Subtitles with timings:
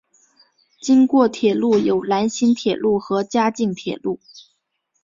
[0.81, 4.19] 经过铁路有兰新铁路和嘉镜铁路。